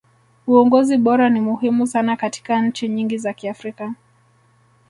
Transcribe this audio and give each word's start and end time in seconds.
uongozi 0.47 0.97
bora 0.97 1.29
ni 1.29 1.39
muhimu 1.41 1.87
sana 1.87 2.15
katika 2.15 2.61
nchi 2.61 2.87
nyingi 2.89 3.17
za 3.17 3.33
kiafrika 3.33 3.93